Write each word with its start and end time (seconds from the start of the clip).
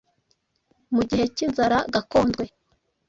mu 0.93 1.01
gihe 1.09 1.25
cy’inzara 1.35 1.77
ya 1.81 1.87
Gakondwe. 1.93 2.43